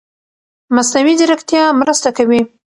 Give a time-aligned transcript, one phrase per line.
[0.75, 2.41] مصنوعي ځيرکتیا مرسته کوي.